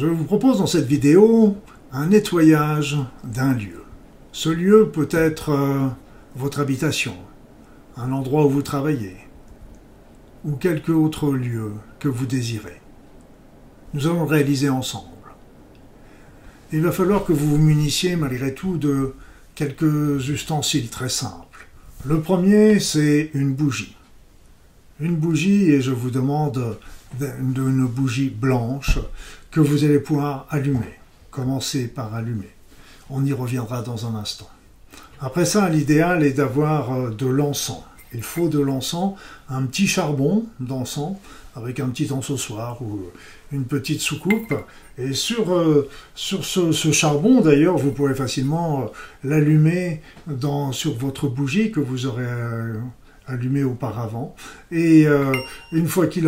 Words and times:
je 0.00 0.06
vous 0.06 0.24
propose 0.24 0.56
dans 0.56 0.66
cette 0.66 0.86
vidéo 0.86 1.58
un 1.92 2.06
nettoyage 2.06 2.96
d'un 3.22 3.52
lieu. 3.52 3.84
Ce 4.32 4.48
lieu 4.48 4.88
peut 4.90 5.10
être 5.10 5.50
euh, 5.50 5.88
votre 6.34 6.60
habitation, 6.60 7.14
un 7.98 8.10
endroit 8.10 8.46
où 8.46 8.48
vous 8.48 8.62
travaillez, 8.62 9.18
ou 10.46 10.52
quelque 10.52 10.90
autre 10.90 11.32
lieu 11.32 11.72
que 11.98 12.08
vous 12.08 12.24
désirez. 12.24 12.80
Nous 13.92 14.06
allons 14.06 14.22
le 14.22 14.30
réaliser 14.30 14.70
ensemble. 14.70 15.04
Il 16.72 16.80
va 16.80 16.92
falloir 16.92 17.26
que 17.26 17.34
vous 17.34 17.50
vous 17.50 17.62
munissiez 17.62 18.16
malgré 18.16 18.54
tout 18.54 18.78
de 18.78 19.14
quelques 19.54 20.30
ustensiles 20.30 20.88
très 20.88 21.10
simples. 21.10 21.68
Le 22.06 22.22
premier, 22.22 22.80
c'est 22.80 23.30
une 23.34 23.52
bougie. 23.52 23.98
Une 24.98 25.16
bougie, 25.16 25.72
et 25.72 25.82
je 25.82 25.90
vous 25.90 26.10
demande 26.10 26.78
d'une 27.18 27.86
bougie 27.86 28.30
blanche 28.30 28.98
que 29.50 29.60
vous 29.60 29.84
allez 29.84 29.98
pouvoir 29.98 30.46
allumer. 30.50 30.98
Commencez 31.30 31.88
par 31.88 32.14
allumer. 32.14 32.50
On 33.08 33.24
y 33.24 33.32
reviendra 33.32 33.82
dans 33.82 34.06
un 34.06 34.14
instant. 34.14 34.48
Après 35.20 35.44
ça, 35.44 35.68
l'idéal 35.68 36.24
est 36.24 36.32
d'avoir 36.32 36.92
euh, 36.92 37.10
de 37.10 37.26
l'encens. 37.26 37.82
Il 38.14 38.22
faut 38.22 38.48
de 38.48 38.58
l'encens, 38.58 39.14
un 39.48 39.62
petit 39.62 39.86
charbon 39.86 40.46
d'encens 40.58 41.16
avec 41.54 41.78
un 41.78 41.88
petit 41.88 42.10
encensoir 42.12 42.80
ou 42.80 43.02
une 43.52 43.64
petite 43.64 44.00
soucoupe. 44.00 44.54
Et 44.98 45.12
sur, 45.12 45.52
euh, 45.52 45.88
sur 46.14 46.44
ce, 46.44 46.72
charbon, 46.92 47.40
d'ailleurs, 47.40 47.76
vous 47.76 47.92
pourrez 47.92 48.14
facilement 48.14 48.82
euh, 48.82 48.84
l'allumer 49.24 50.00
sur 50.72 50.94
votre 50.96 51.28
bougie 51.28 51.70
que 51.70 51.80
vous 51.80 52.06
aurez 52.06 52.26
allumé 53.26 53.62
auparavant. 53.62 54.34
Et 54.72 55.06
une 55.72 55.86
fois 55.86 56.08
qu'il 56.08 56.24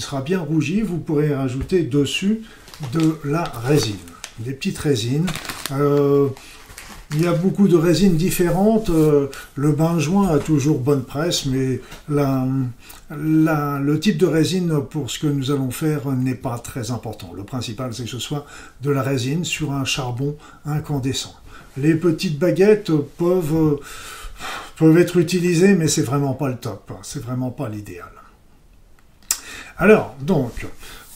sera 0.00 0.22
bien 0.22 0.40
rougi, 0.40 0.80
vous 0.80 0.98
pourrez 0.98 1.32
rajouter 1.32 1.82
dessus 1.82 2.42
de 2.92 3.18
la 3.24 3.44
résine 3.44 3.96
des 4.40 4.52
petites 4.52 4.78
résines. 4.78 5.26
Euh, 5.72 6.28
il 7.12 7.22
y 7.22 7.26
a 7.26 7.32
beaucoup 7.32 7.66
de 7.66 7.76
résines 7.76 8.16
différentes. 8.16 8.88
Euh, 8.90 9.28
le 9.56 9.72
bain-joint 9.72 10.28
a 10.28 10.38
toujours 10.38 10.78
bonne 10.78 11.02
presse, 11.02 11.46
mais 11.46 11.80
le 12.08 13.98
type 13.98 14.16
de 14.16 14.26
résine 14.26 14.80
pour 14.88 15.10
ce 15.10 15.18
que 15.18 15.26
nous 15.26 15.50
allons 15.50 15.70
faire 15.70 16.08
n'est 16.12 16.34
pas 16.36 16.58
très 16.58 16.90
important. 16.92 17.32
Le 17.34 17.44
principal, 17.44 17.92
c'est 17.92 18.04
que 18.04 18.10
ce 18.10 18.20
soit 18.20 18.46
de 18.82 18.90
la 18.90 19.02
résine 19.02 19.44
sur 19.44 19.72
un 19.72 19.84
charbon 19.84 20.36
incandescent. 20.64 21.34
Les 21.76 21.94
petites 21.94 22.38
baguettes 22.38 22.92
peuvent, 23.18 23.80
être 24.96 25.16
utilisées, 25.16 25.74
mais 25.74 25.88
c'est 25.88 26.02
vraiment 26.02 26.34
pas 26.34 26.48
le 26.48 26.56
top. 26.56 26.92
C'est 27.02 27.22
vraiment 27.22 27.50
pas 27.50 27.68
l'idéal. 27.68 28.10
Alors, 29.78 30.14
donc, 30.20 30.66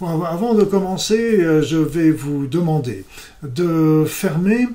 avant 0.07 0.55
de 0.55 0.65
commencer, 0.65 1.41
euh, 1.41 1.63
je 1.63 1.77
vais 1.77 2.11
vous 2.11 2.47
demander 2.47 3.05
de 3.43 4.05
fermer 4.07 4.69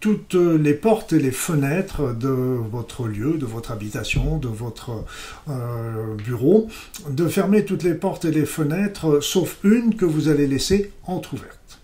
toutes 0.00 0.34
les 0.34 0.74
portes 0.74 1.14
et 1.14 1.18
les 1.18 1.30
fenêtres 1.30 2.14
de 2.14 2.28
votre 2.28 3.06
lieu, 3.06 3.38
de 3.38 3.46
votre 3.46 3.72
habitation, 3.72 4.36
de 4.36 4.48
votre 4.48 5.04
euh, 5.48 6.14
bureau, 6.16 6.68
de 7.08 7.26
fermer 7.26 7.64
toutes 7.64 7.84
les 7.84 7.94
portes 7.94 8.26
et 8.26 8.30
les 8.30 8.44
fenêtres, 8.44 9.20
sauf 9.20 9.56
une 9.64 9.96
que 9.96 10.04
vous 10.04 10.28
allez 10.28 10.46
laisser 10.46 10.92
entr'ouverte. 11.06 11.80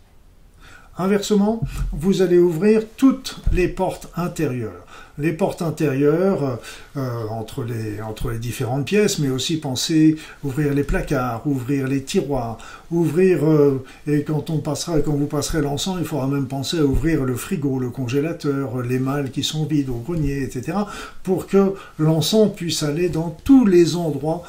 Inversement, 0.98 1.62
vous 1.92 2.20
allez 2.20 2.38
ouvrir 2.38 2.82
toutes 2.98 3.40
les 3.54 3.68
portes 3.68 4.10
intérieures 4.16 4.84
les 5.20 5.32
portes 5.32 5.62
intérieures 5.62 6.58
euh, 6.96 7.26
entre, 7.30 7.62
les, 7.62 8.00
entre 8.02 8.30
les 8.30 8.38
différentes 8.38 8.84
pièces, 8.84 9.18
mais 9.18 9.28
aussi 9.28 9.58
penser 9.58 10.16
ouvrir 10.42 10.74
les 10.74 10.82
placards, 10.82 11.42
ouvrir 11.46 11.86
les 11.86 12.02
tiroirs, 12.02 12.58
ouvrir, 12.90 13.46
euh, 13.48 13.84
et 14.08 14.24
quand 14.24 14.50
on 14.50 14.58
passera, 14.58 14.98
quand 15.00 15.12
vous 15.12 15.26
passerez 15.26 15.60
l'encens, 15.60 15.98
il 16.00 16.04
faudra 16.04 16.26
même 16.26 16.46
penser 16.46 16.78
à 16.78 16.84
ouvrir 16.84 17.24
le 17.24 17.36
frigo, 17.36 17.78
le 17.78 17.90
congélateur, 17.90 18.82
les 18.82 18.98
malles 18.98 19.30
qui 19.30 19.44
sont 19.44 19.66
vides 19.66 19.88
au 19.88 19.98
grenier, 19.98 20.42
etc., 20.42 20.78
pour 21.22 21.46
que 21.46 21.74
l'encens 21.98 22.52
puisse 22.56 22.82
aller 22.82 23.08
dans 23.08 23.36
tous 23.44 23.66
les 23.66 23.94
endroits 23.94 24.42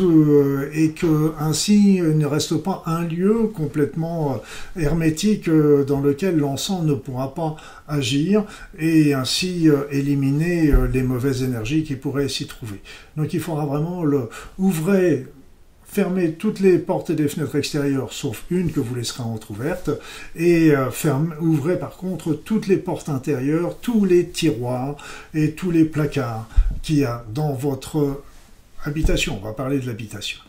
euh, 0.00 0.70
et 0.74 0.90
que 0.90 1.32
ainsi 1.38 1.96
il 1.96 2.18
ne 2.18 2.26
reste 2.26 2.56
pas 2.56 2.82
un 2.86 3.02
lieu 3.02 3.50
complètement 3.54 4.40
hermétique 4.76 5.48
dans 5.48 6.00
lequel 6.00 6.38
l'encens 6.38 6.82
ne 6.82 6.94
pourra 6.94 7.34
pas 7.34 7.56
agir 7.86 8.44
et 8.78 9.12
ainsi 9.14 9.68
éliminer 9.90 10.13
les 10.16 11.02
mauvaises 11.02 11.42
énergies 11.42 11.84
qui 11.84 11.96
pourraient 11.96 12.28
s'y 12.28 12.46
trouver. 12.46 12.80
Donc 13.16 13.32
il 13.34 13.40
faudra 13.40 13.66
vraiment 13.66 14.04
le 14.04 14.28
ouvrir 14.58 15.26
fermez 15.94 16.32
toutes 16.32 16.58
les 16.58 16.78
portes 16.78 17.10
et 17.10 17.14
les 17.14 17.28
fenêtres 17.28 17.54
extérieures, 17.54 18.12
sauf 18.12 18.44
une 18.50 18.72
que 18.72 18.80
vous 18.80 18.96
laisserez 18.96 19.22
entrouverte, 19.22 19.90
et 20.34 20.72
euh, 20.72 20.90
ouvrez 21.40 21.78
par 21.78 21.96
contre 21.96 22.32
toutes 22.32 22.66
les 22.66 22.78
portes 22.78 23.08
intérieures, 23.08 23.78
tous 23.80 24.04
les 24.04 24.28
tiroirs 24.28 24.96
et 25.34 25.52
tous 25.52 25.70
les 25.70 25.84
placards 25.84 26.48
qu'il 26.82 26.98
y 26.98 27.04
a 27.04 27.24
dans 27.32 27.52
votre 27.52 28.22
habitation. 28.84 29.38
On 29.40 29.46
va 29.46 29.52
parler 29.52 29.78
de 29.78 29.86
l'habitation. 29.86 30.40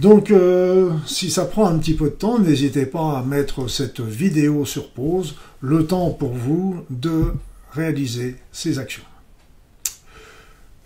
Donc, 0.00 0.30
euh, 0.30 0.90
si 1.06 1.30
ça 1.30 1.44
prend 1.44 1.66
un 1.66 1.78
petit 1.78 1.94
peu 1.94 2.06
de 2.06 2.14
temps, 2.14 2.38
n'hésitez 2.38 2.84
pas 2.84 3.18
à 3.18 3.22
mettre 3.22 3.68
cette 3.68 4.00
vidéo 4.00 4.64
sur 4.64 4.90
pause, 4.90 5.36
le 5.60 5.86
temps 5.86 6.10
pour 6.10 6.32
vous 6.32 6.84
de 6.90 7.32
réaliser 7.72 8.36
ces 8.50 8.78
actions. 8.78 9.04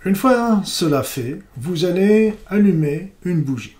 Une 0.05 0.15
fois 0.15 0.63
cela 0.65 1.03
fait, 1.03 1.41
vous 1.57 1.85
allez 1.85 2.35
allumer 2.47 3.13
une 3.25 3.43
bougie. 3.43 3.77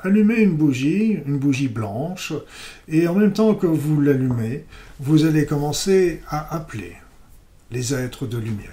Allumez 0.00 0.40
une 0.40 0.56
bougie, 0.56 1.18
une 1.26 1.38
bougie 1.38 1.68
blanche, 1.68 2.32
et 2.88 3.06
en 3.06 3.14
même 3.14 3.32
temps 3.32 3.54
que 3.54 3.66
vous 3.66 4.00
l'allumez, 4.00 4.64
vous 4.98 5.24
allez 5.24 5.46
commencer 5.46 6.20
à 6.28 6.54
appeler 6.54 6.94
les 7.70 7.94
êtres 7.94 8.26
de 8.26 8.38
lumière. 8.38 8.70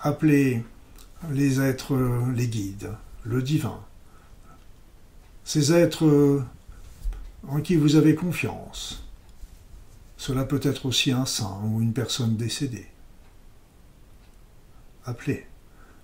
Appeler 0.00 0.62
les 1.32 1.60
êtres, 1.60 1.96
les 2.34 2.48
guides, 2.48 2.90
le 3.24 3.42
divin. 3.42 3.78
Ces 5.48 5.72
êtres 5.72 6.44
en 7.48 7.62
qui 7.62 7.76
vous 7.76 7.96
avez 7.96 8.14
confiance. 8.14 9.02
Cela 10.18 10.44
peut 10.44 10.60
être 10.62 10.84
aussi 10.84 11.10
un 11.10 11.24
saint 11.24 11.62
ou 11.64 11.80
une 11.80 11.94
personne 11.94 12.36
décédée. 12.36 12.86
Appelez. 15.06 15.46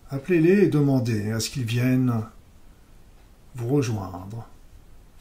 Appelez-les 0.09 0.65
et 0.65 0.69
demandez 0.69 1.31
à 1.31 1.41
ce 1.41 1.50
qu'ils 1.50 1.66
viennent 1.66 2.25
vous 3.54 3.69
rejoindre 3.69 4.49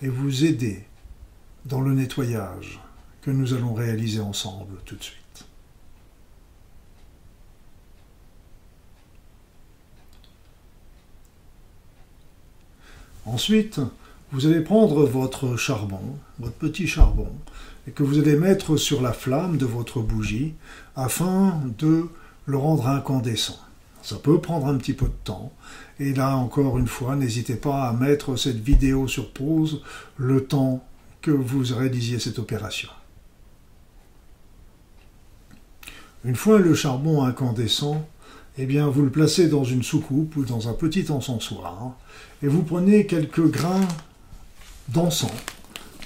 et 0.01 0.07
vous 0.07 0.45
aider 0.45 0.85
dans 1.65 1.81
le 1.81 1.93
nettoyage 1.93 2.79
que 3.23 3.29
nous 3.29 3.53
allons 3.53 3.73
réaliser 3.73 4.21
ensemble 4.21 4.77
tout 4.85 4.95
de 4.95 5.03
suite. 5.03 5.45
Ensuite, 13.25 13.81
vous 14.33 14.47
allez 14.47 14.61
prendre 14.61 15.05
votre 15.05 15.55
charbon, 15.57 16.01
votre 16.39 16.55
petit 16.55 16.87
charbon, 16.87 17.29
et 17.87 17.91
que 17.91 18.01
vous 18.01 18.17
allez 18.17 18.35
mettre 18.35 18.77
sur 18.77 18.99
la 19.03 19.13
flamme 19.13 19.57
de 19.57 19.65
votre 19.67 20.01
bougie 20.01 20.55
afin 20.95 21.61
de 21.77 22.07
le 22.47 22.57
rendre 22.57 22.87
incandescent. 22.87 23.59
Ça 24.01 24.15
peut 24.15 24.41
prendre 24.41 24.65
un 24.65 24.77
petit 24.77 24.93
peu 24.93 25.05
de 25.05 25.13
temps. 25.23 25.53
Et 25.99 26.13
là, 26.13 26.35
encore 26.35 26.79
une 26.79 26.87
fois, 26.87 27.15
n'hésitez 27.15 27.55
pas 27.55 27.87
à 27.87 27.93
mettre 27.93 28.35
cette 28.35 28.59
vidéo 28.59 29.07
sur 29.07 29.31
pause 29.31 29.83
le 30.17 30.43
temps 30.43 30.83
que 31.21 31.31
vous 31.31 31.63
réalisiez 31.75 32.17
cette 32.17 32.39
opération. 32.39 32.89
Une 36.25 36.35
fois 36.35 36.57
le 36.57 36.73
charbon 36.73 37.23
incandescent, 37.23 38.03
eh 38.57 38.65
bien, 38.65 38.87
vous 38.87 39.03
le 39.03 39.11
placez 39.11 39.47
dans 39.47 39.63
une 39.63 39.83
soucoupe 39.83 40.35
ou 40.37 40.43
dans 40.43 40.69
un 40.69 40.73
petit 40.73 41.11
encensoir 41.11 41.91
et 42.41 42.47
vous 42.47 42.63
prenez 42.63 43.05
quelques 43.05 43.47
grains 43.47 43.87
d'encens, 44.89 45.31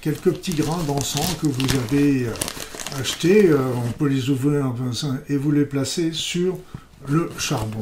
quelques 0.01 0.31
petits 0.31 0.53
grains 0.53 0.83
d'encens 0.83 1.35
que 1.41 1.47
vous 1.47 1.75
avez 1.75 2.27
euh, 2.27 2.33
achetés, 2.99 3.47
euh, 3.49 3.59
on 3.85 3.91
peut 3.91 4.07
les 4.07 4.29
ouvrir 4.29 4.73
et 5.29 5.37
vous 5.37 5.51
les 5.51 5.65
placez 5.65 6.13
sur 6.13 6.57
le 7.07 7.29
charbon. 7.37 7.81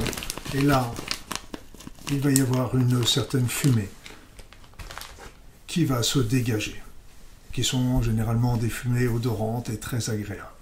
Et 0.53 0.62
là, 0.62 0.92
il 2.12 2.19
va 2.19 2.31
y 2.31 2.42
avoir 2.42 2.75
une 2.77 3.06
certaine 3.06 3.47
fumée 3.47 3.89
qui 5.68 5.86
va 5.86 6.03
se 6.03 6.19
dégager, 6.19 6.81
qui 7.51 7.63
sont 7.63 8.01
généralement 8.01 8.57
des 8.57 8.69
fumées 8.69 9.07
odorantes 9.07 9.69
et 9.69 9.77
très 9.77 10.09
agréables. 10.09 10.55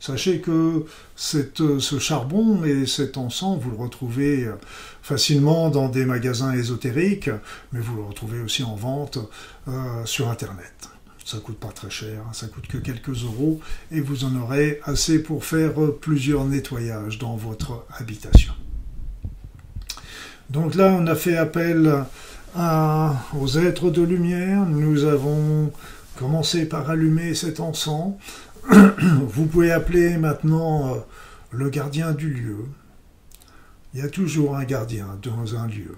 Sachez 0.00 0.40
que 0.40 0.84
ce 1.16 1.98
charbon 1.98 2.64
et 2.64 2.86
cet 2.86 3.16
encens, 3.16 3.58
vous 3.60 3.70
le 3.70 3.76
retrouvez 3.76 4.50
facilement 5.02 5.70
dans 5.70 5.88
des 5.88 6.04
magasins 6.04 6.52
ésotériques, 6.52 7.30
mais 7.72 7.80
vous 7.80 7.96
le 7.96 8.02
retrouvez 8.02 8.40
aussi 8.40 8.62
en 8.62 8.74
vente 8.74 9.18
euh, 9.68 10.04
sur 10.04 10.28
Internet. 10.28 10.90
Ça 11.24 11.38
coûte 11.38 11.58
pas 11.58 11.68
très 11.68 11.88
cher, 11.88 12.20
hein. 12.20 12.32
ça 12.32 12.48
coûte 12.48 12.66
que 12.66 12.76
quelques 12.76 13.22
euros 13.22 13.60
et 13.90 14.00
vous 14.00 14.24
en 14.24 14.36
aurez 14.36 14.80
assez 14.84 15.22
pour 15.22 15.44
faire 15.44 15.72
plusieurs 15.98 16.44
nettoyages 16.44 17.18
dans 17.18 17.36
votre 17.36 17.86
habitation. 17.98 18.52
Donc 20.50 20.74
là, 20.74 20.94
on 20.98 21.06
a 21.06 21.14
fait 21.14 21.36
appel 21.36 22.04
aux 22.56 23.58
êtres 23.58 23.90
de 23.90 24.02
lumière. 24.02 24.66
Nous 24.66 25.04
avons 25.04 25.72
commencé 26.16 26.66
par 26.66 26.90
allumer 26.90 27.34
cet 27.34 27.60
encens. 27.60 28.14
Vous 29.28 29.46
pouvez 29.46 29.72
appeler 29.72 30.16
maintenant 30.16 30.94
euh, 30.94 31.00
le 31.50 31.68
gardien 31.68 32.12
du 32.12 32.30
lieu. 32.32 32.64
Il 33.92 34.00
y 34.00 34.02
a 34.02 34.08
toujours 34.08 34.56
un 34.56 34.64
gardien 34.64 35.18
dans 35.22 35.56
un 35.56 35.66
lieu. 35.66 35.96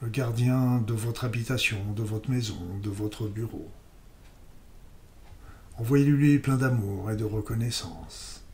Le 0.00 0.08
gardien 0.08 0.78
de 0.86 0.92
votre 0.92 1.24
habitation, 1.24 1.78
de 1.96 2.02
votre 2.02 2.30
maison, 2.30 2.60
de 2.82 2.88
votre 2.88 3.26
bureau. 3.26 3.68
Envoyez-lui 5.78 6.38
plein 6.38 6.56
d'amour 6.56 7.10
et 7.10 7.16
de 7.16 7.24
reconnaissance. 7.24 8.44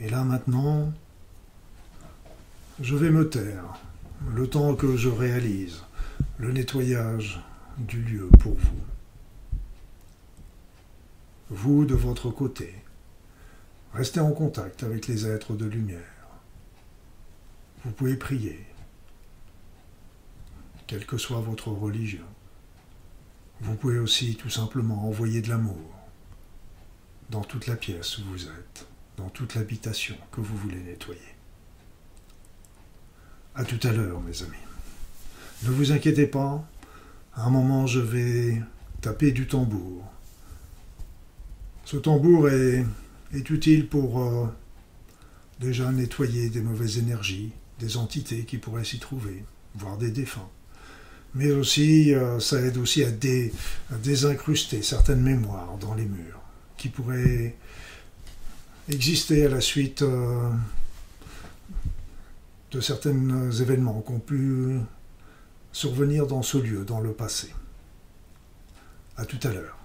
Et 0.00 0.08
là 0.08 0.24
maintenant, 0.24 0.92
je 2.80 2.96
vais 2.96 3.10
me 3.10 3.28
taire, 3.28 3.80
le 4.34 4.48
temps 4.48 4.74
que 4.74 4.96
je 4.96 5.08
réalise 5.08 5.84
le 6.38 6.52
nettoyage 6.52 7.40
du 7.78 8.02
lieu 8.02 8.28
pour 8.40 8.54
vous. 8.54 8.80
Vous, 11.50 11.84
de 11.84 11.94
votre 11.94 12.30
côté, 12.30 12.74
restez 13.92 14.20
en 14.20 14.32
contact 14.32 14.82
avec 14.82 15.06
les 15.06 15.26
êtres 15.26 15.54
de 15.54 15.66
lumière. 15.66 16.00
Vous 17.84 17.92
pouvez 17.92 18.16
prier, 18.16 18.64
quelle 20.86 21.06
que 21.06 21.18
soit 21.18 21.40
votre 21.40 21.68
religion. 21.68 22.24
Vous 23.60 23.74
pouvez 23.74 23.98
aussi 23.98 24.36
tout 24.36 24.50
simplement 24.50 25.06
envoyer 25.06 25.42
de 25.42 25.48
l'amour 25.48 25.90
dans 27.30 27.42
toute 27.42 27.66
la 27.66 27.76
pièce 27.76 28.18
où 28.18 28.24
vous 28.24 28.46
êtes, 28.46 28.86
dans 29.16 29.28
toute 29.30 29.54
l'habitation 29.54 30.16
que 30.30 30.40
vous 30.40 30.56
voulez 30.56 30.80
nettoyer. 30.80 31.20
À 33.54 33.64
tout 33.64 33.80
à 33.82 33.92
l'heure, 33.92 34.20
mes 34.20 34.42
amis. 34.42 34.71
Ne 35.64 35.70
vous 35.70 35.92
inquiétez 35.92 36.26
pas, 36.26 36.68
à 37.34 37.44
un 37.44 37.50
moment 37.50 37.86
je 37.86 38.00
vais 38.00 38.60
taper 39.00 39.30
du 39.30 39.46
tambour. 39.46 40.02
Ce 41.84 41.96
tambour 41.96 42.48
est, 42.48 42.84
utile 43.32 43.86
pour 43.86 44.22
euh, 44.22 44.46
déjà 45.60 45.92
nettoyer 45.92 46.50
des 46.50 46.62
mauvaises 46.62 46.98
énergies, 46.98 47.52
des 47.78 47.96
entités 47.96 48.44
qui 48.44 48.58
pourraient 48.58 48.84
s'y 48.84 48.98
trouver, 48.98 49.44
voire 49.76 49.98
des 49.98 50.10
défunts. 50.10 50.48
Mais 51.34 51.52
aussi, 51.52 52.12
euh, 52.12 52.40
ça 52.40 52.60
aide 52.60 52.76
aussi 52.76 53.04
à, 53.04 53.10
désincruster 54.02 54.82
certaines 54.82 55.22
mémoires 55.22 55.78
dans 55.78 55.94
les 55.94 56.06
murs 56.06 56.40
qui 56.76 56.88
pourraient 56.88 57.56
exister 58.88 59.46
à 59.46 59.48
la 59.48 59.60
suite 59.60 60.02
euh, 60.02 60.50
de 62.72 62.80
certains 62.80 63.50
événements 63.52 64.00
qu'on 64.00 64.18
pu 64.18 64.80
survenir 65.72 66.26
dans 66.26 66.42
ce 66.42 66.58
lieu, 66.58 66.84
dans 66.84 67.00
le 67.00 67.12
passé. 67.12 67.52
À 69.16 69.24
tout 69.24 69.40
à 69.42 69.48
l'heure. 69.48 69.81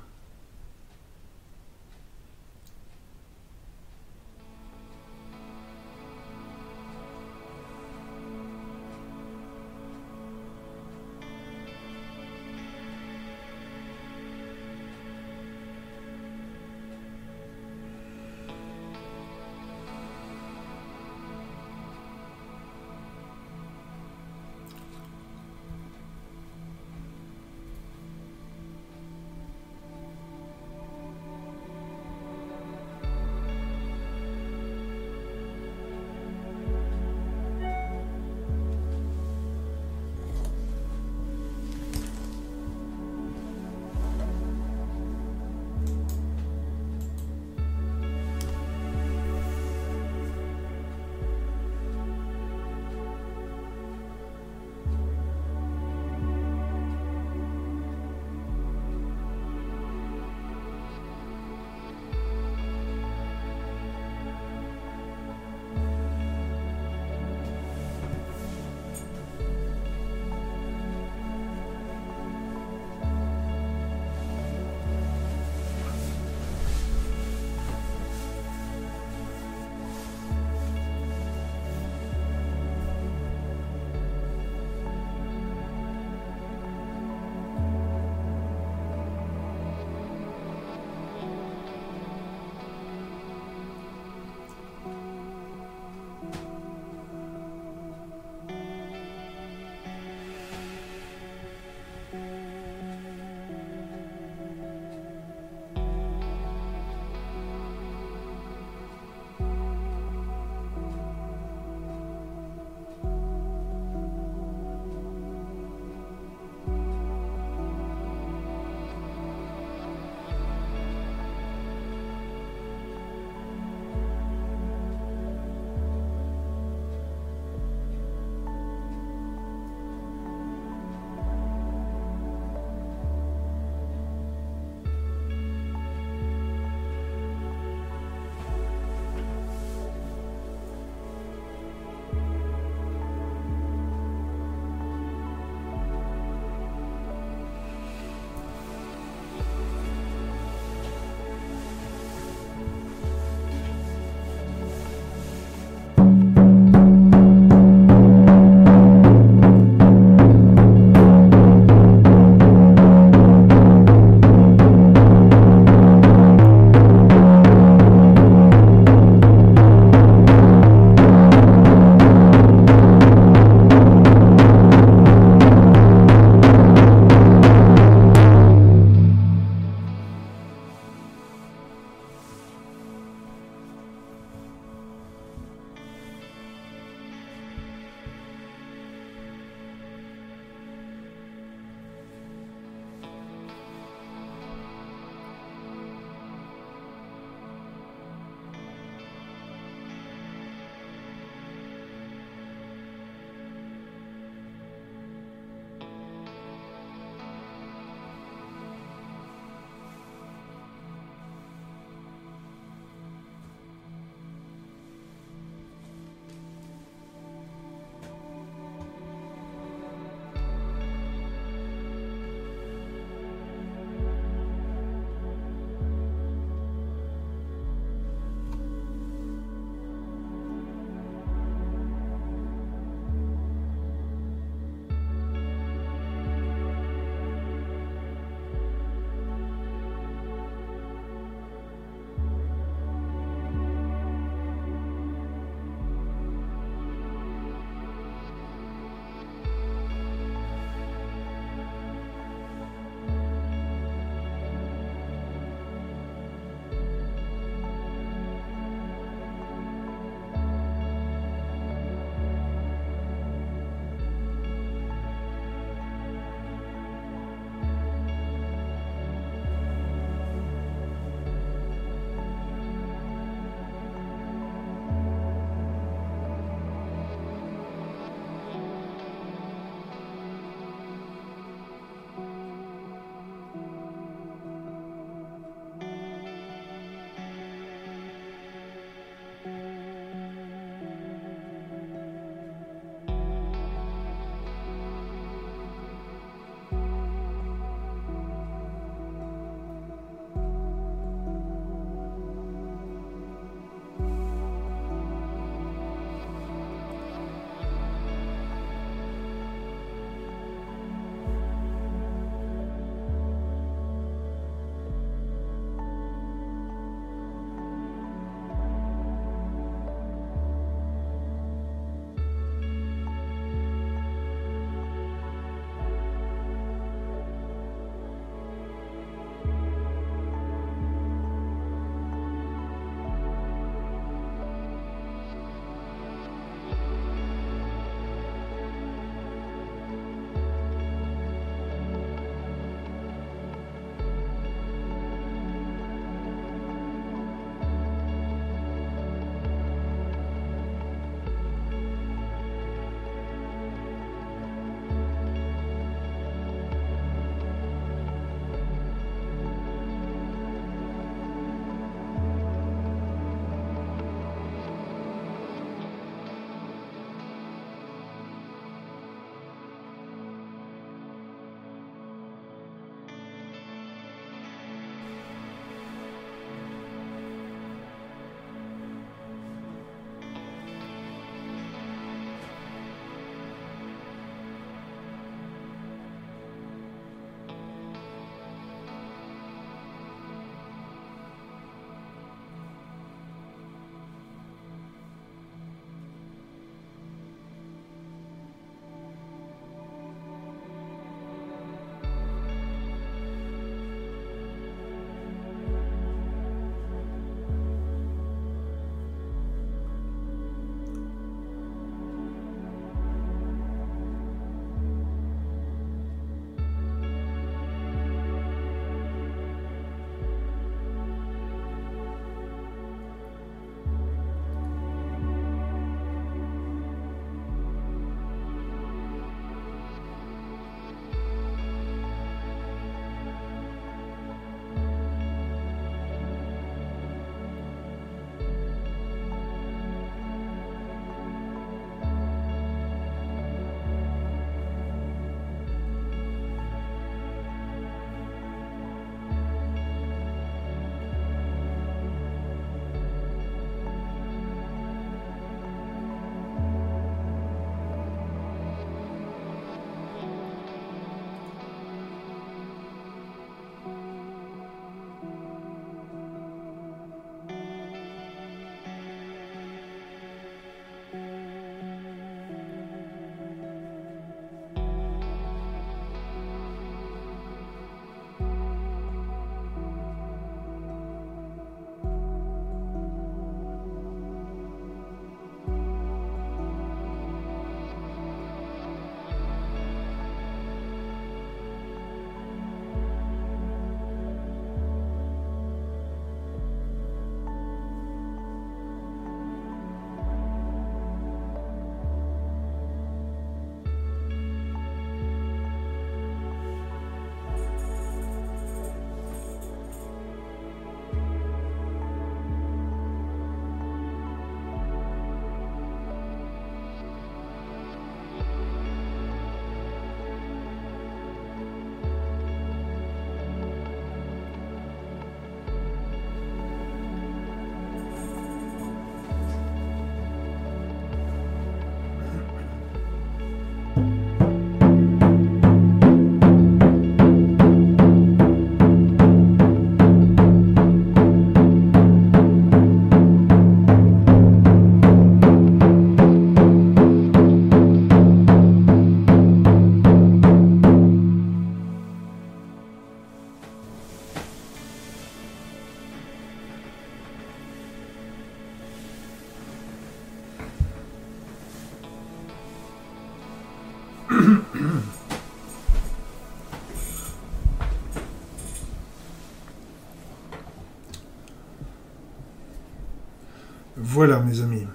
Voilà 574.17 574.39
mes 574.39 574.61
amis. 574.61 574.87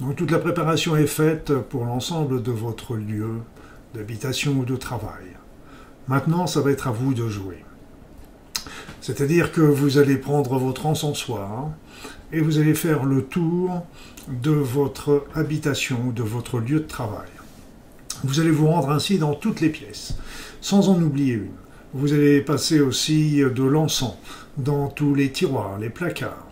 Donc 0.00 0.16
toute 0.16 0.32
la 0.32 0.40
préparation 0.40 0.96
est 0.96 1.06
faite 1.06 1.52
pour 1.52 1.84
l'ensemble 1.84 2.42
de 2.42 2.50
votre 2.50 2.96
lieu 2.96 3.30
d'habitation 3.94 4.54
ou 4.54 4.64
de 4.64 4.74
travail. 4.74 5.26
Maintenant, 6.08 6.48
ça 6.48 6.60
va 6.62 6.72
être 6.72 6.88
à 6.88 6.90
vous 6.90 7.14
de 7.14 7.28
jouer. 7.28 7.62
C'est-à-dire 9.00 9.52
que 9.52 9.60
vous 9.60 9.98
allez 9.98 10.16
prendre 10.16 10.58
votre 10.58 10.86
encensoir 10.86 11.70
et 12.32 12.40
vous 12.40 12.58
allez 12.58 12.74
faire 12.74 13.04
le 13.04 13.22
tour 13.22 13.86
de 14.26 14.50
votre 14.50 15.24
habitation, 15.36 16.10
de 16.10 16.24
votre 16.24 16.58
lieu 16.58 16.80
de 16.80 16.88
travail. 16.88 17.30
Vous 18.24 18.40
allez 18.40 18.50
vous 18.50 18.66
rendre 18.66 18.90
ainsi 18.90 19.16
dans 19.16 19.34
toutes 19.34 19.60
les 19.60 19.70
pièces, 19.70 20.16
sans 20.60 20.88
en 20.88 21.00
oublier 21.00 21.34
une. 21.34 21.52
Vous 21.92 22.14
allez 22.14 22.40
passer 22.40 22.80
aussi 22.80 23.42
de 23.42 23.62
l'encens 23.62 24.16
dans 24.56 24.88
tous 24.88 25.14
les 25.14 25.30
tiroirs, 25.30 25.78
les 25.78 25.90
placards. 25.90 26.48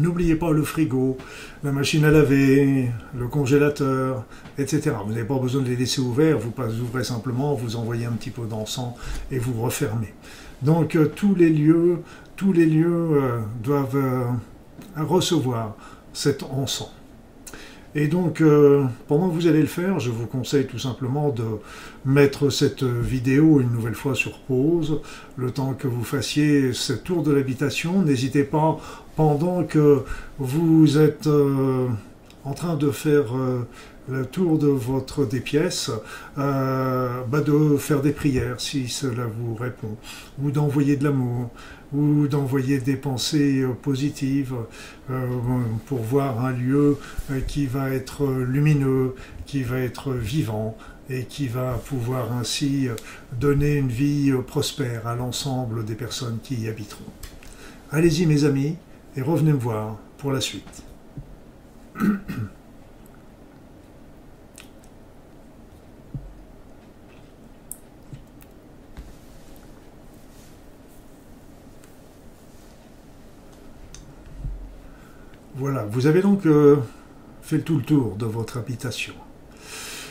N'oubliez 0.00 0.34
pas 0.34 0.50
le 0.50 0.62
frigo, 0.62 1.16
la 1.62 1.72
machine 1.72 2.04
à 2.04 2.10
laver, 2.10 2.90
le 3.16 3.28
congélateur, 3.28 4.24
etc. 4.58 4.92
Vous 5.04 5.12
n'avez 5.12 5.24
pas 5.24 5.38
besoin 5.38 5.62
de 5.62 5.68
les 5.68 5.76
laisser 5.76 6.00
ouverts, 6.00 6.38
vous 6.38 6.52
ouvrez 6.80 7.04
simplement, 7.04 7.54
vous 7.54 7.76
envoyez 7.76 8.06
un 8.06 8.12
petit 8.12 8.30
peu 8.30 8.46
d'encens 8.46 8.94
et 9.30 9.38
vous 9.38 9.60
refermez. 9.62 10.14
Donc 10.62 10.96
euh, 10.96 11.12
tous 11.14 11.34
les 11.34 11.50
lieux, 11.50 11.98
tous 12.36 12.52
les 12.52 12.66
lieux 12.66 13.08
euh, 13.12 13.40
doivent 13.62 13.96
euh, 13.96 15.02
recevoir 15.02 15.76
cet 16.12 16.42
encens. 16.42 16.90
Et 17.94 18.08
donc, 18.08 18.42
pendant 19.06 19.28
que 19.28 19.34
vous 19.34 19.46
allez 19.46 19.60
le 19.60 19.66
faire, 19.66 20.00
je 20.00 20.10
vous 20.10 20.26
conseille 20.26 20.66
tout 20.66 20.80
simplement 20.80 21.30
de 21.30 21.44
mettre 22.04 22.50
cette 22.50 22.82
vidéo 22.82 23.60
une 23.60 23.70
nouvelle 23.70 23.94
fois 23.94 24.16
sur 24.16 24.40
pause, 24.40 25.00
le 25.36 25.52
temps 25.52 25.74
que 25.74 25.86
vous 25.86 26.02
fassiez 26.02 26.72
ce 26.72 26.92
tour 26.92 27.22
de 27.22 27.32
l'habitation. 27.32 28.02
N'hésitez 28.02 28.42
pas, 28.42 28.78
pendant 29.14 29.62
que 29.62 30.02
vous 30.38 30.98
êtes 30.98 31.28
en 32.44 32.52
train 32.52 32.74
de 32.74 32.90
faire 32.90 33.26
le 34.08 34.26
tour 34.26 34.58
de 34.58 34.66
votre 34.66 35.24
des 35.24 35.40
pièces, 35.40 35.90
euh, 36.38 37.22
bah, 37.28 37.40
de 37.40 37.76
faire 37.76 38.02
des 38.02 38.12
prières 38.12 38.60
si 38.60 38.88
cela 38.88 39.24
vous 39.26 39.54
répond, 39.54 39.96
ou 40.42 40.50
d'envoyer 40.50 40.96
de 40.96 41.04
l'amour, 41.04 41.50
ou 41.94 42.26
d'envoyer 42.26 42.78
des 42.78 42.96
pensées 42.96 43.62
euh, 43.62 43.72
positives 43.72 44.54
euh, 45.10 45.26
pour 45.86 46.00
voir 46.00 46.44
un 46.44 46.52
lieu 46.52 46.98
qui 47.46 47.66
va 47.66 47.90
être 47.90 48.26
lumineux, 48.26 49.14
qui 49.46 49.62
va 49.62 49.78
être 49.78 50.12
vivant 50.12 50.76
et 51.10 51.24
qui 51.24 51.48
va 51.48 51.74
pouvoir 51.84 52.32
ainsi 52.32 52.88
donner 53.38 53.76
une 53.76 53.88
vie 53.88 54.32
prospère 54.46 55.06
à 55.06 55.14
l'ensemble 55.14 55.84
des 55.84 55.94
personnes 55.94 56.38
qui 56.42 56.54
y 56.54 56.68
habiteront. 56.68 57.04
Allez-y 57.90 58.26
mes 58.26 58.44
amis 58.44 58.76
et 59.16 59.22
revenez 59.22 59.52
me 59.52 59.58
voir 59.58 59.98
pour 60.18 60.32
la 60.32 60.40
suite. 60.40 60.82
Voilà, 75.56 75.86
vous 75.88 76.08
avez 76.08 76.20
donc 76.20 76.46
euh, 76.46 76.78
fait 77.42 77.60
tout 77.60 77.76
le 77.76 77.84
tour 77.84 78.16
de 78.16 78.26
votre 78.26 78.58
habitation. 78.58 79.14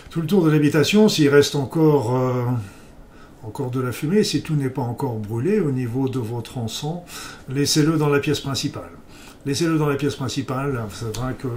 Tout 0.10 0.22
le 0.22 0.28
tour 0.28 0.46
de 0.46 0.50
l'habitation, 0.50 1.10
s'il 1.10 1.28
reste 1.28 1.56
encore, 1.56 2.16
euh, 2.16 2.46
encore 3.44 3.70
de 3.70 3.82
la 3.82 3.92
fumée, 3.92 4.24
si 4.24 4.42
tout 4.42 4.56
n'est 4.56 4.70
pas 4.70 4.84
encore 4.84 5.16
brûlé 5.16 5.60
au 5.60 5.72
niveau 5.72 6.08
de 6.08 6.20
votre 6.20 6.60
encens, 6.60 7.02
laissez-le 7.50 7.98
dans 7.98 8.08
la 8.08 8.20
pièce 8.20 8.40
principale. 8.40 8.92
Laissez-le 9.46 9.78
dans 9.78 9.90
la 9.90 9.98
pièce 9.98 10.16
principale, 10.16 10.80
c'est 10.94 11.14
vrai 11.18 11.34
que 11.34 11.50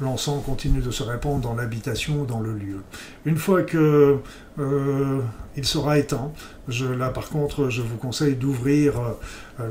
l'encens 0.00 0.44
continue 0.44 0.80
de 0.80 0.92
se 0.92 1.02
répandre 1.02 1.40
dans 1.40 1.56
l'habitation, 1.56 2.22
dans 2.22 2.38
le 2.38 2.52
lieu. 2.52 2.82
Une 3.24 3.36
fois 3.36 3.62
que 3.62 4.18
euh, 4.60 5.18
il 5.56 5.64
sera 5.64 5.98
éteint, 5.98 6.30
je, 6.68 6.86
là 6.86 7.08
par 7.08 7.28
contre, 7.28 7.70
je 7.70 7.82
vous 7.82 7.96
conseille 7.96 8.36
d'ouvrir 8.36 8.94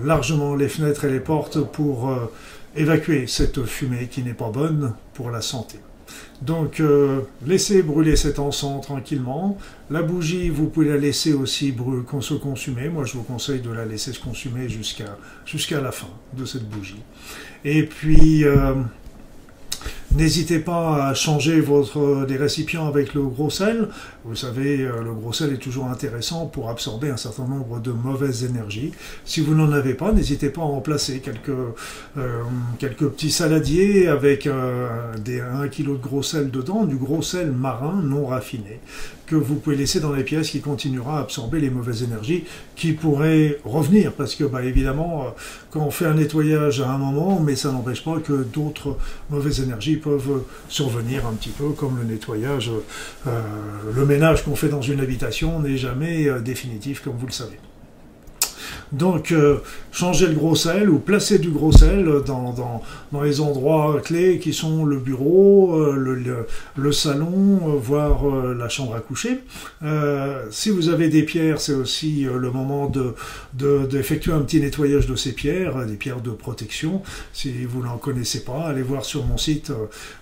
largement 0.04 0.56
les 0.56 0.68
fenêtres 0.68 1.06
et 1.06 1.10
les 1.10 1.22
portes 1.22 1.62
pour 1.64 2.14
évacuer 2.76 3.28
cette 3.28 3.64
fumée 3.66 4.08
qui 4.10 4.24
n'est 4.24 4.34
pas 4.34 4.50
bonne 4.50 4.94
pour 5.14 5.32
la 5.32 5.42
santé. 5.42 5.80
Donc 6.42 6.80
euh, 6.80 7.22
laissez 7.46 7.84
brûler 7.84 8.16
cet 8.16 8.40
encens 8.40 8.82
tranquillement. 8.82 9.58
La 9.90 10.02
bougie, 10.02 10.50
vous 10.50 10.68
pouvez 10.68 10.90
la 10.90 10.98
laisser 10.98 11.34
aussi 11.34 11.72
se 12.22 12.34
consumer. 12.34 12.90
Moi, 12.90 13.06
je 13.06 13.14
vous 13.14 13.24
conseille 13.24 13.62
de 13.62 13.72
la 13.72 13.86
laisser 13.86 14.12
se 14.12 14.20
consumer 14.20 14.68
jusqu'à 14.68 15.18
jusqu'à 15.46 15.82
la 15.82 15.92
fin 15.92 16.10
de 16.34 16.46
cette 16.46 16.68
bougie. 16.68 17.02
Et 17.64 17.84
puis, 17.84 18.44
euh, 18.44 18.74
N'hésitez 20.14 20.60
pas 20.60 21.08
à 21.08 21.14
changer 21.14 21.62
votre, 21.62 22.26
des 22.26 22.36
récipients 22.36 22.86
avec 22.86 23.14
le 23.14 23.24
gros 23.24 23.50
sel. 23.50 23.88
Vous 24.26 24.36
savez, 24.36 24.82
euh, 24.82 25.02
le 25.02 25.14
gros 25.14 25.32
sel 25.32 25.54
est 25.54 25.58
toujours 25.58 25.88
intéressant 25.88 26.48
pour 26.48 26.70
absorber 26.70 27.10
un 27.10 27.16
certain 27.16 27.46
nombre 27.46 27.80
de 27.80 27.92
mauvaises 27.92 28.44
énergies. 28.44 28.92
Si 29.24 29.40
vous 29.40 29.56
n'en 29.56 29.72
avez 29.72 29.94
pas, 29.94 30.12
n'hésitez 30.12 30.50
pas 30.50 30.64
à 30.64 30.66
en 30.66 30.82
placer 30.82 31.22
quelques, 31.22 31.50
euh, 32.18 32.42
quelques 32.78 33.08
petits 33.08 33.32
saladiers 33.32 34.10
avec 34.10 34.48
euh, 34.48 35.16
des, 35.18 35.40
un 35.40 35.70
kilo 35.70 35.96
de 35.96 36.04
gros 36.04 36.24
sel 36.24 36.52
dedans, 36.52 36.84
du 36.84 36.98
gros 36.98 37.22
sel 37.22 37.50
marin 37.54 38.02
non 38.04 38.26
raffiné 38.26 38.82
que 39.32 39.38
vous 39.38 39.56
pouvez 39.56 39.78
laisser 39.78 40.02
dans 40.02 40.12
les 40.12 40.26
pièces 40.26 40.50
qui 40.50 40.60
continuera 40.60 41.20
à 41.20 41.22
absorber 41.22 41.62
les 41.62 41.70
mauvaises 41.70 42.04
énergies 42.04 42.44
qui 42.76 42.92
pourraient 42.92 43.60
revenir 43.64 44.12
parce 44.12 44.36
que 44.36 44.44
bah, 44.44 44.62
évidemment 44.62 45.28
quand 45.70 45.80
on 45.80 45.90
fait 45.90 46.06
un 46.06 46.16
nettoyage 46.16 46.82
à 46.82 46.90
un 46.90 46.98
moment 46.98 47.40
mais 47.40 47.56
ça 47.56 47.72
n'empêche 47.72 48.04
pas 48.04 48.20
que 48.20 48.44
d'autres 48.44 48.98
mauvaises 49.30 49.62
énergies 49.62 50.01
peuvent 50.02 50.44
survenir 50.68 51.26
un 51.26 51.34
petit 51.34 51.50
peu 51.50 51.70
comme 51.70 51.98
le 51.98 52.04
nettoyage, 52.04 52.72
euh, 53.28 53.42
le 53.94 54.06
ménage 54.06 54.44
qu'on 54.44 54.56
fait 54.56 54.70
dans 54.70 54.82
une 54.82 55.00
habitation 55.00 55.60
n'est 55.60 55.78
jamais 55.78 56.28
euh, 56.28 56.40
définitif 56.40 57.02
comme 57.02 57.16
vous 57.18 57.28
le 57.28 57.32
savez. 57.32 57.60
Donc, 58.92 59.32
euh, 59.32 59.60
changer 59.92 60.28
le 60.28 60.34
gros 60.34 60.56
sel 60.56 60.90
ou 60.90 61.00
placer 61.00 61.40
du 61.40 61.50
gros 61.50 61.72
sel 61.72 62.10
dans, 62.26 62.54
dans, 63.12 63.22
les 63.22 63.40
endroits 63.40 64.02
clés 64.04 64.40
qui 64.40 64.54
sont 64.54 64.84
le 64.84 64.98
bureau, 64.98 65.76
euh, 65.80 66.46
le, 66.76 66.92
salon, 66.92 67.62
euh, 67.68 67.78
voire 67.78 68.26
la 68.26 68.68
chambre 68.68 68.96
à 68.96 69.00
coucher. 69.00 69.40
si 70.50 70.70
vous 70.70 70.90
avez 70.90 71.08
des 71.08 71.24
pierres, 71.24 71.62
c'est 71.62 71.74
aussi 71.74 72.24
le 72.24 72.52
moment 72.52 72.90
de, 72.90 73.16
d'effectuer 73.86 74.34
un 74.34 74.42
petit 74.42 74.60
nettoyage 74.60 75.08
de 75.08 75.16
ces 75.16 75.32
pierres, 75.32 75.86
des 75.86 75.96
pierres 75.96 76.22
de 76.22 76.32
protection. 76.32 77.02
Si 77.32 77.64
vous 77.66 77.84
n'en 77.84 77.98
connaissez 77.98 78.44
pas, 78.44 78.68
allez 78.68 78.82
voir 78.82 79.06
sur 79.06 79.26
mon 79.26 79.38
site, 79.38 79.72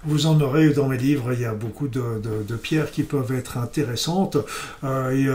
vous 0.03 0.27
en 0.27 0.39
aurez 0.41 0.69
dans 0.69 0.88
mes 0.88 0.97
livres, 0.97 1.34
il 1.34 1.41
y 1.41 1.45
a 1.45 1.53
beaucoup 1.53 1.88
de, 1.88 2.21
de 2.47 2.55
pierres 2.55 2.91
qui 2.91 3.03
peuvent 3.03 3.34
être 3.34 3.58
intéressantes. 3.58 4.38
il 4.84 5.34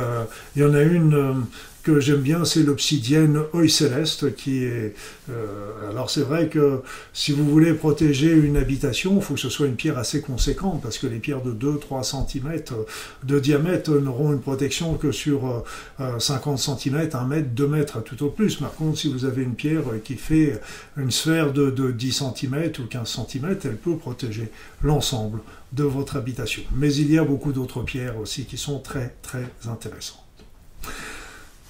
y 0.57 0.63
en 0.63 0.75
a 0.75 0.83
une 0.83 1.45
que 1.85 2.01
j'aime 2.01 2.23
bien, 2.23 2.45
c'est 2.45 2.63
l'obsidienne 2.63 3.43
œil 3.55 3.71
céleste, 3.71 4.35
qui 4.35 4.65
est... 4.65 4.95
Euh, 5.31 5.91
alors 5.91 6.11
c'est 6.11 6.23
vrai 6.23 6.49
que 6.49 6.81
si 7.13 7.33
vous 7.33 7.49
voulez 7.49 7.75
protéger 7.75 8.33
une 8.33 8.57
habitation, 8.57 9.17
il 9.17 9.23
faut 9.23 9.35
que 9.35 9.41
ce 9.41 9.51
soit 9.51 9.67
une 9.67 9.77
pierre 9.77 9.99
assez 9.99 10.23
conséquente, 10.23 10.81
parce 10.83 10.99
que 10.99 11.07
les 11.07 11.19
pierres 11.19 11.43
de 11.43 11.53
2-3 11.53 12.03
cm 12.03 12.63
de 13.23 13.39
diamètre 13.39 13.91
n'auront 13.93 14.33
une 14.33 14.41
protection 14.41 14.95
que 14.95 15.13
sur 15.13 15.65
50 16.19 16.59
cm, 16.59 17.11
1 17.13 17.25
mètre, 17.27 17.49
2 17.51 17.67
mètres, 17.67 18.03
tout 18.03 18.23
au 18.25 18.31
plus. 18.31 18.57
Par 18.57 18.73
contre, 18.73 18.99
si 18.99 19.13
vous 19.13 19.27
avez 19.27 19.43
une 19.43 19.55
pierre 19.55 19.85
qui 20.03 20.15
fait 20.15 20.61
une 20.97 21.11
sphère 21.11 21.53
de, 21.53 21.71
de 21.71 21.91
10 21.91 22.23
cm 22.37 22.73
ou 22.79 22.87
15 22.87 23.21
cm, 23.29 23.59
elle 23.65 23.77
peut 23.77 23.97
protéger 23.97 24.51
l'ensemble 24.83 25.41
de 25.73 25.85
votre 25.85 26.17
habitation. 26.17 26.63
Mais 26.75 26.95
il 26.95 27.13
y 27.13 27.19
a 27.19 27.25
beaucoup 27.25 27.53
d'autres 27.53 27.83
pierres 27.83 28.19
aussi 28.19 28.47
qui 28.47 28.57
sont 28.57 28.79
très 28.79 29.15
très 29.23 29.45
intéressantes. 29.69 30.25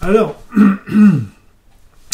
Alors, 0.06 0.36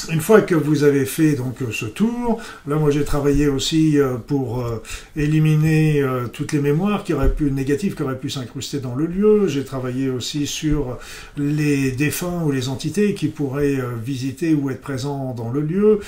une 0.09 0.21
fois 0.21 0.41
que 0.41 0.55
vous 0.55 0.85
avez 0.85 1.05
fait 1.05 1.35
donc 1.35 1.63
euh, 1.63 1.67
ce 1.73 1.87
tour, 1.87 2.41
là 2.67 2.77
moi 2.77 2.91
j'ai 2.91 3.05
travaillé 3.05 3.49
aussi 3.49 3.99
euh, 3.99 4.15
pour 4.15 4.65
euh, 4.65 4.83
éliminer 5.17 6.05
toutes 6.33 6.53
les 6.53 6.61
mémoires 6.61 7.05
qui 7.05 7.13
auraient 7.13 7.33
pu 7.33 7.51
négatives 7.51 7.95
qui 7.95 8.03
auraient 8.03 8.19
pu 8.19 8.31
s'incruster 8.31 8.79
dans 8.79 8.95
le 8.95 9.07
lieu. 9.07 9.49
J'ai 9.49 9.65
travaillé 9.65 10.11
aussi 10.11 10.47
sur 10.47 10.99
les 11.37 11.93
défunts 11.93 12.43
ou 12.45 12.51
les 12.51 12.69
entités 12.69 13.15
qui 13.15 13.29
pourraient 13.29 13.79
visiter 14.05 14.55
ou 14.55 14.71
être 14.71 14.81
présents 14.81 15.35
dans 15.35 15.51
le 15.51 15.61
lieu. 15.61 16.01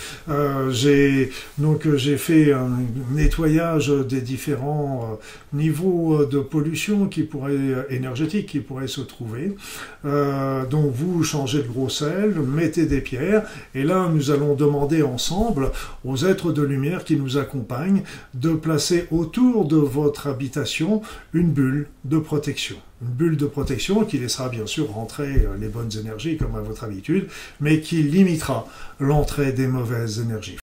j'ai 0.70 1.30
donc 1.58 1.94
j'ai 1.96 2.16
fait 2.16 2.52
un 2.52 2.70
nettoyage 3.12 3.88
des 3.88 4.20
différents 4.20 5.18
niveaux 5.52 6.24
de 6.24 6.38
pollution 6.38 7.06
qui 7.06 7.22
pourraient 7.22 7.86
énergétiques 7.90 8.46
qui 8.46 8.60
pourraient 8.60 8.88
se 8.88 9.00
trouver. 9.00 9.56
donc 10.04 10.92
vous 10.94 11.22
changez 11.22 11.62
de 11.62 11.68
gros 11.68 11.88
sel, 11.88 12.34
mettez 12.40 12.86
des 12.86 13.00
pierres 13.00 13.44
et 13.74 13.81
et 13.82 13.84
là, 13.84 14.08
nous 14.14 14.30
allons 14.30 14.54
demander 14.54 15.02
ensemble 15.02 15.72
aux 16.04 16.24
êtres 16.24 16.52
de 16.52 16.62
lumière 16.62 17.02
qui 17.02 17.16
nous 17.16 17.36
accompagnent 17.36 18.04
de 18.32 18.52
placer 18.52 19.08
autour 19.10 19.64
de 19.64 19.74
votre 19.76 20.28
habitation 20.28 21.02
une 21.32 21.50
bulle 21.50 21.88
de 22.04 22.20
protection. 22.20 22.76
Une 23.02 23.08
bulle 23.08 23.36
de 23.36 23.46
protection 23.46 24.04
qui 24.04 24.18
laissera 24.18 24.48
bien 24.50 24.66
sûr 24.66 24.88
rentrer 24.92 25.30
euh, 25.30 25.56
les 25.60 25.66
bonnes 25.66 25.90
énergies 25.98 26.36
comme 26.36 26.54
à 26.54 26.60
votre 26.60 26.84
habitude, 26.84 27.26
mais 27.58 27.80
qui 27.80 28.04
limitera 28.04 28.68
l'entrée 29.00 29.50
des 29.50 29.66
mauvaises 29.66 30.20
énergies. 30.20 30.58